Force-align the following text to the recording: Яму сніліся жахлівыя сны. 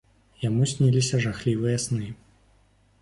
Яму 0.43 0.69
сніліся 0.71 1.21
жахлівыя 1.25 1.77
сны. 1.87 2.09